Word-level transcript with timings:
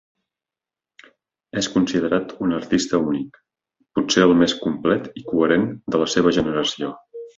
És 1.61 1.67
considerat 1.75 2.33
un 2.45 2.57
artista 2.59 3.01
únic, 3.11 3.37
potser 3.99 4.25
el 4.29 4.33
més 4.41 4.57
complet 4.65 5.11
i 5.23 5.27
coherent 5.33 5.69
de 5.97 6.01
la 6.07 6.09
seva 6.15 6.33
generació. 6.41 6.91